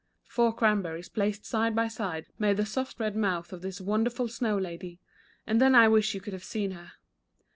[0.25, 4.57] Four cranberries placed side by side made the soft red mouth of this wonderful snow
[4.57, 4.99] lady,
[5.45, 6.93] and then I wish you could have seen her.